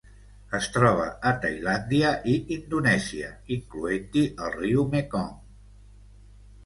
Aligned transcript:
Es 0.59 0.67
troba 0.77 1.03
a 1.31 1.33
Tailàndia 1.43 2.13
i 2.33 2.35
Indonèsia, 2.57 3.29
incloent-hi 3.59 4.25
el 4.47 4.53
riu 4.59 4.87
Mekong. 4.95 5.33